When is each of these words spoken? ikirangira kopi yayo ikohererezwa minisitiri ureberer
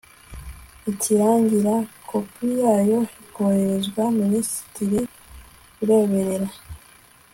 ikirangira 0.91 1.73
kopi 2.09 2.45
yayo 2.61 2.99
ikohererezwa 3.23 4.03
minisitiri 4.19 4.99
ureberer 5.83 6.45